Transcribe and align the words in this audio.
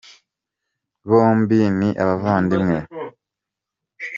bombi 1.09 1.59
ni 1.77 1.89
abavandimwe. 2.03 2.77